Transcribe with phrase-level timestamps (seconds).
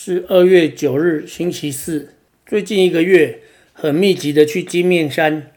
[0.00, 2.10] 是二月九日星期四。
[2.46, 3.40] 最近一个月
[3.72, 5.50] 很密集的去金面山，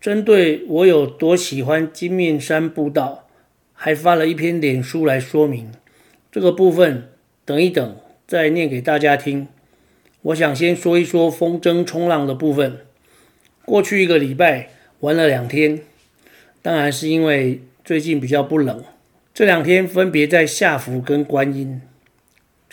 [0.00, 3.28] 针对我有多喜欢金面山步道，
[3.72, 5.72] 还发了一篇脸书来说明。
[6.30, 7.08] 这个部分
[7.44, 7.96] 等一等
[8.28, 9.48] 再念给大家听。
[10.22, 12.78] 我想先说一说风筝冲浪的部分。
[13.64, 15.80] 过去一个礼拜玩了两天，
[16.62, 18.84] 当然是因为最近比较不冷。
[19.34, 21.80] 这两天分别在下福跟观音。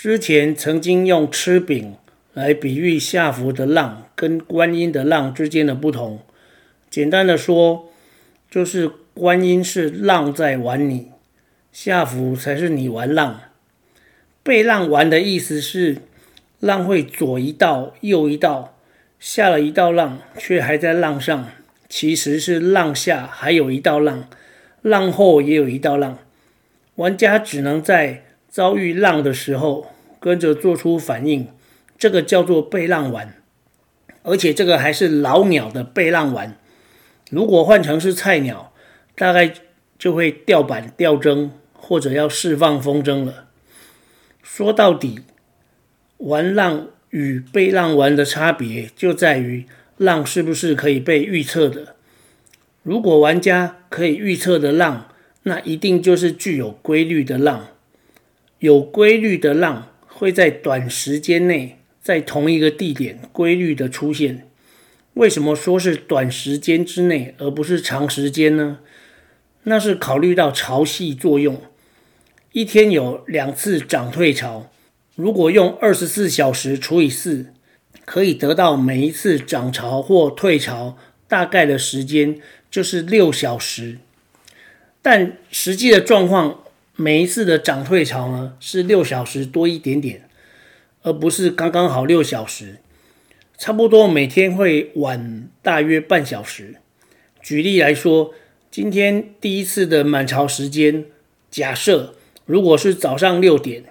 [0.03, 1.95] 之前曾经用吃饼
[2.33, 6.21] 来比喻下浮的浪跟观音的浪之间的不同。
[6.89, 7.87] 简单的说，
[8.49, 11.09] 就是观音是浪在玩你，
[11.71, 13.41] 下浮才是你玩浪。
[14.41, 15.97] 被浪玩的意思是，
[16.59, 18.75] 浪会左一道右一道，
[19.19, 21.47] 下了一道浪却还在浪上，
[21.87, 24.27] 其实是浪下还有一道浪，
[24.81, 26.17] 浪后也有一道浪。
[26.95, 29.90] 玩家只能在遭遇浪的时候，
[30.21, 31.47] 跟着做出反应，
[31.97, 33.41] 这个叫做被浪玩，
[34.21, 36.55] 而且这个还是老鸟的被浪玩。
[37.31, 38.71] 如果换成是菜鸟，
[39.15, 39.51] 大概
[39.97, 43.47] 就会掉板掉筝，或者要释放风筝了。
[44.43, 45.21] 说到底，
[46.17, 49.65] 玩浪与被浪玩的差别就在于
[49.97, 51.95] 浪是不是可以被预测的。
[52.83, 55.07] 如果玩家可以预测的浪，
[55.43, 57.69] 那一定就是具有规律的浪。
[58.59, 59.87] 有规律的浪
[60.21, 64.47] 会在短时间内在同一个地点规律的出现。
[65.15, 68.77] 为什么说是短时间之内，而不是长时间呢？
[69.63, 71.59] 那是考虑到潮汐作用。
[72.51, 74.71] 一天有两次涨退潮，
[75.15, 77.47] 如果用二十四小时除以四，
[78.05, 83.97] 可以得到每一次涨潮或退潮大概的时间就是六小时。
[85.01, 86.60] 但实际的状况。
[86.97, 90.27] 每一次的涨退潮呢，是六小时多一点点，
[91.03, 92.77] 而不是刚刚好六小时。
[93.57, 96.75] 差不多每天会晚大约半小时。
[97.41, 98.33] 举例来说，
[98.69, 101.05] 今天第一次的满潮时间，
[101.49, 102.15] 假设
[102.45, 103.85] 如果是早上六点，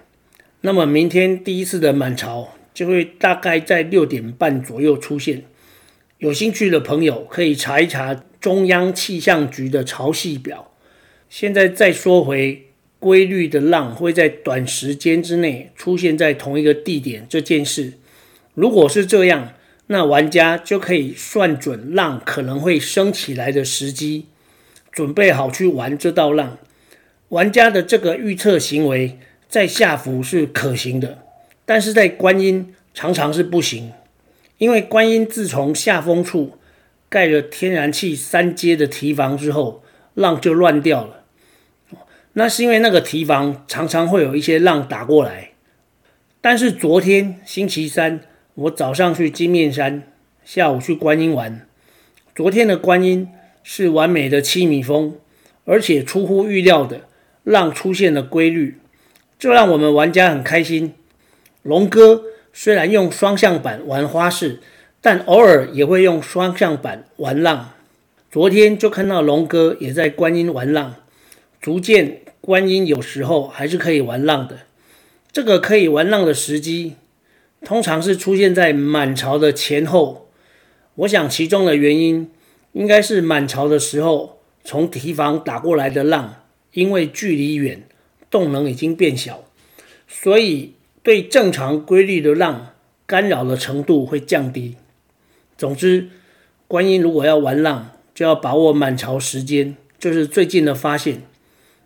[0.61, 5.45] 那么明天第一次的满潮就会大概在六点半左右出现。
[6.19, 10.71] 有兴趣的朋友可以查一查中央气象局的潮汐表。
[11.29, 12.67] 现在再说回。
[13.01, 17.93] 规律的浪会在短时间之内出现在同一个地点这件事，
[18.53, 19.53] 如果是这样，
[19.87, 24.27] 那玩家就可以算准浪可能会升起来的时机，
[24.91, 26.59] 准备好去玩这道浪。
[27.29, 29.17] 玩家的这个预测行为
[29.49, 31.23] 在下浮是可行的，
[31.65, 33.91] 但是在观音常常是不行，
[34.59, 36.59] 因为观音自从下风处
[37.09, 41.20] 盖了天然气三阶的提防之后，浪就乱掉了。
[42.33, 45.51] 那是因为那个堤防常常会有一些浪打过来，
[46.39, 48.21] 但是昨天星期三，
[48.55, 50.03] 我早上去金面山，
[50.45, 51.67] 下午去观音玩。
[52.33, 53.27] 昨天的观音
[53.63, 55.17] 是完美的七米风，
[55.65, 57.01] 而且出乎预料的
[57.43, 58.77] 浪出现了规律，
[59.37, 60.93] 这让我们玩家很开心。
[61.63, 64.61] 龙哥虽然用双向板玩花式，
[65.01, 67.71] 但偶尔也会用双向板玩浪。
[68.31, 70.95] 昨天就看到龙哥也在观音玩浪。
[71.61, 74.61] 逐渐，观音有时候还是可以玩浪的。
[75.31, 76.95] 这个可以玩浪的时机，
[77.63, 80.31] 通常是出现在满潮的前后。
[80.95, 82.31] 我想其中的原因，
[82.73, 87.83] 应该是满潮的时候，从堤防打过来的浪，因为距离远，
[88.31, 89.43] 动能已经变小，
[90.07, 90.73] 所以
[91.03, 92.73] 对正常规律的浪
[93.05, 94.77] 干扰的程度会降低。
[95.55, 96.09] 总之，
[96.67, 101.21] 观音如果要玩浪，就要把握满潮时间，这是最近的发现。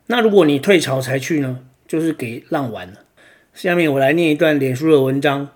[0.08, 3.00] 那如果你退潮才去呢，就是给浪玩了。
[3.54, 5.50] 下面我来念一段脸书的文章，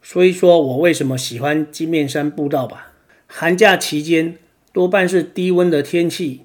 [0.00, 2.92] 说一说我为什么喜欢金面山步道吧。
[3.26, 4.36] 寒假期间
[4.72, 6.42] 多半是低温的天气，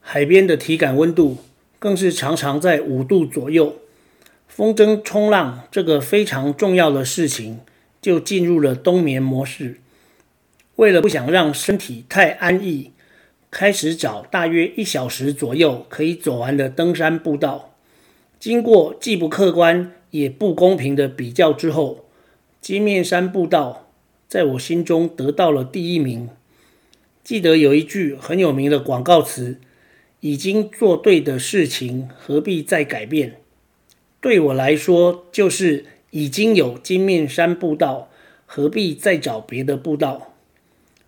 [0.00, 1.38] 海边的体感温度
[1.78, 3.76] 更是常常在五度左右。
[4.46, 7.60] 风筝冲浪这个非常重要的事情，
[8.00, 9.80] 就进入了冬眠模式。
[10.76, 12.92] 为了不想让身体太安逸。
[13.50, 17.74] 开始找大约一小时左右可以走完的登山步道，
[18.38, 22.04] 经过既不客观也不公平的比较之后，
[22.60, 23.88] 金面山步道
[24.28, 26.28] 在我心中得到了第一名。
[27.22, 29.58] 记得有一句很有名的广告词
[30.20, 33.40] ：“已经做对的事情，何必再改变？”
[34.20, 38.10] 对我来说，就是已经有金面山步道，
[38.44, 40.35] 何必再找别的步道？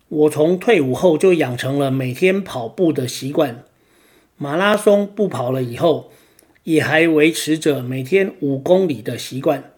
[0.09, 3.63] 我从退伍后就养成了每天跑步的习惯，
[4.37, 6.11] 马拉松不跑了以后，
[6.63, 9.71] 也还维持着每天五公里的习惯，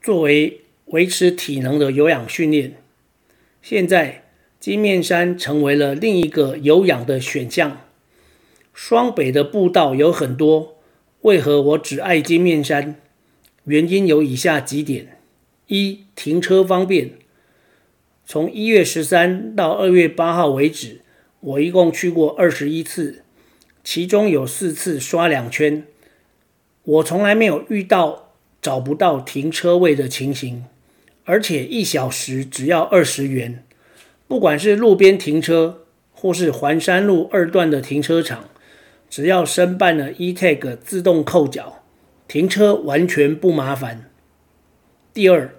[0.00, 2.76] 作为维持体能的有氧训练。
[3.60, 4.24] 现在
[4.60, 7.80] 金面山成为了另一个有氧的选项。
[8.72, 10.76] 双北的步道有很多，
[11.22, 12.94] 为何我只爱金面山？
[13.64, 15.18] 原因有以下几点：
[15.66, 17.19] 一、停车方便。
[18.30, 21.00] 从一月十三到二月八号为止，
[21.40, 23.24] 我一共去过二十一次，
[23.82, 25.84] 其中有四次刷两圈。
[26.84, 28.30] 我从来没有遇到
[28.62, 30.64] 找不到停车位的情形，
[31.24, 33.64] 而且一小时只要二十元。
[34.28, 35.80] 不管是路边停车，
[36.12, 38.44] 或是环山路二段的停车场，
[39.08, 41.82] 只要申办了 eTag 自动扣缴，
[42.28, 44.08] 停车完全不麻烦。
[45.12, 45.52] 第二，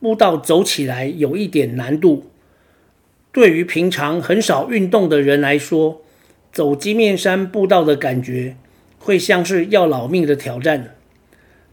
[0.00, 2.24] 步道走起来有一点难度，
[3.30, 6.02] 对于平常很少运动的人来说，
[6.50, 8.56] 走金面山步道的感觉。
[9.02, 10.94] 会像是要老命的挑战，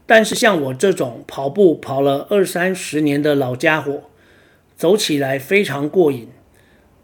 [0.06, 4.04] 但是像我这种跑步跑了二三十年的老家伙，
[4.74, 6.28] 走起来非常过瘾。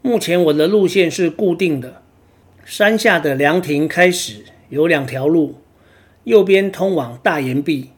[0.01, 2.01] 目前我的路线是固定的，
[2.65, 5.57] 山下的凉亭开始有两条路，
[6.23, 7.91] 右边通往大岩壁，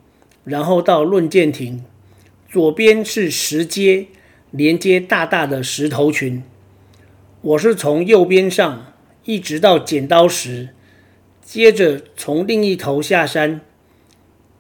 [0.43, 1.85] 然后到论剑亭，
[2.49, 4.07] 左边是石阶
[4.51, 6.41] 连接大大的石头群。
[7.41, 8.93] 我是从右边上
[9.25, 10.69] 一直到剪刀石。
[11.41, 13.61] 接着从另一头下山，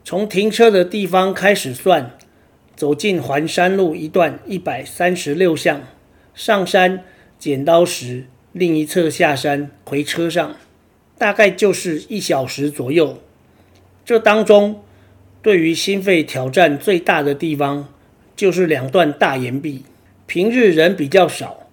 [0.05, 2.17] 从停车的地方开始算，
[2.77, 5.81] 走进环山路一段一百三十六巷，
[6.33, 7.03] 上山
[7.37, 10.55] 剪刀石，另一侧下山回车上，
[11.17, 13.21] 大概就是一小时左右。
[14.05, 14.81] 这当中
[15.47, 17.87] 对于心肺挑战最大的地方，
[18.35, 19.85] 就是两段大岩壁。
[20.25, 21.69] 平日人比较少，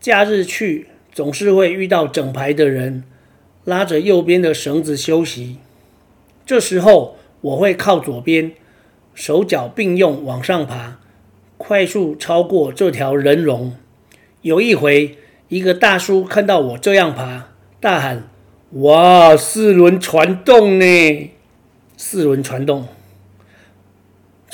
[0.00, 3.04] 假日去总是会遇到整排的人。
[3.64, 5.58] 拉着右边的绳子休息，
[6.46, 8.52] 这时候我会靠左边，
[9.12, 10.98] 手脚并用往上爬，
[11.58, 13.76] 快速超过这条人龙。
[14.40, 15.18] 有一回，
[15.48, 18.30] 一个大叔看到我这样爬，大喊
[18.80, 21.30] ：“哇，四轮传动呢！
[21.98, 22.88] 四轮传动！”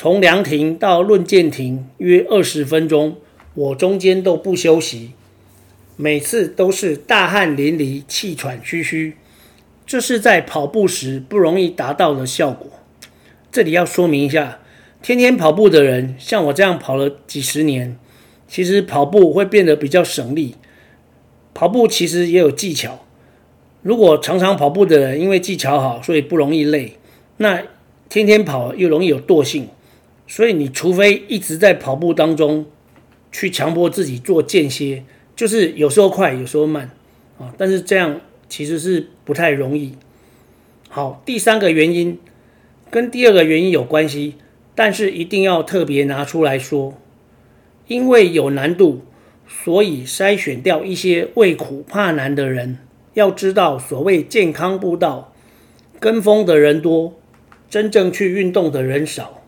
[0.01, 3.17] 从凉亭到论剑亭约二十分钟，
[3.55, 5.11] 我中间都不休息。
[5.97, 9.17] 每次都是大汗淋漓、气喘吁吁，
[9.85, 12.71] 这是在跑步时不容易达到的效果。
[13.51, 14.61] 这里要说明一下，
[15.03, 17.99] 天天跑步的人，像我这样跑了几十年，
[18.47, 20.55] 其实跑步会变得比较省力。
[21.53, 23.05] 跑步其实也有技巧，
[23.83, 26.93] 如果常常跑步的人因为技巧好，所以不容易累，
[27.39, 27.65] 那
[28.09, 29.67] 天天跑又容易有惰性，
[30.29, 32.67] 所以你除非一直在跑步当中
[33.33, 35.03] 去强迫自己做间歇。
[35.35, 36.91] 就是有时候快，有时候慢，
[37.39, 39.95] 啊，但是这样其实是不太容易。
[40.89, 42.19] 好，第三个原因
[42.91, 44.35] 跟第二个原因有关系，
[44.75, 46.95] 但是一定要特别拿出来说，
[47.87, 49.03] 因为有难度，
[49.47, 52.79] 所以筛选掉一些畏苦怕难的人。
[53.15, 55.33] 要知道，所谓健康步道，
[56.01, 57.15] 跟风的人多，
[57.71, 59.43] 真正去运动的人少，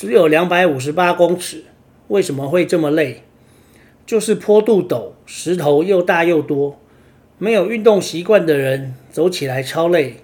[0.00, 1.62] 只有两百五十八公尺，
[2.08, 3.22] 为什么会这么累？
[4.06, 6.80] 就是坡度陡，石头又大又多，
[7.36, 10.16] 没有运动习惯的人走起来超累，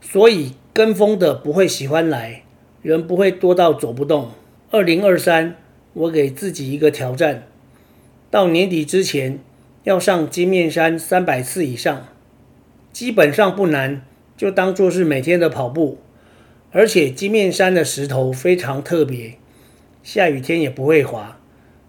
[0.00, 2.42] 所以跟风的不会喜欢来，
[2.82, 4.32] 人不会多到走不动。
[4.72, 5.54] 二零二三，
[5.92, 7.46] 我给自己一个挑战，
[8.32, 9.38] 到年底之前
[9.84, 12.08] 要上金面山三百次以上，
[12.92, 14.02] 基本上不难，
[14.36, 15.98] 就当做是每天的跑步。
[16.72, 19.34] 而且金面山的石头非常特别，
[20.02, 21.38] 下雨天也不会滑，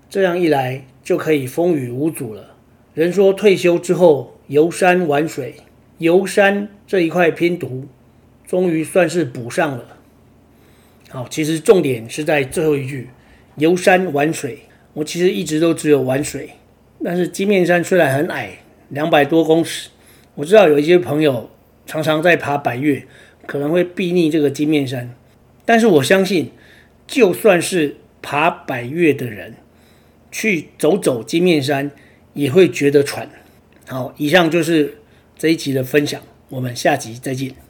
[0.09, 0.85] 这样一来。
[1.01, 2.53] 就可以风雨无阻了。
[2.93, 5.55] 人说退休之后游山玩水，
[5.97, 7.87] 游山这一块拼图
[8.45, 9.97] 终于算是补上了。
[11.09, 13.09] 好，其实重点是在最后一句
[13.57, 14.59] “游山玩水”。
[14.93, 16.51] 我其实一直都只有玩水，
[17.03, 18.59] 但是金面山虽然很矮，
[18.89, 19.89] 两百多公尺，
[20.35, 21.49] 我知道有一些朋友
[21.87, 23.07] 常常在爬百岳，
[23.49, 25.09] 可能会避逆这个金面山，
[25.65, 26.51] 但是我相信，
[27.07, 29.55] 就算是爬百越的人。
[30.31, 31.89] 去走走金面山
[32.35, 33.27] 也会觉得喘。
[33.87, 34.99] 好，以上就是
[35.35, 37.55] 这一集的分享，我们下集再见。